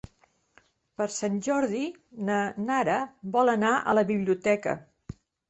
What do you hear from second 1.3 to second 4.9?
Jordi na Nara vol anar a la biblioteca.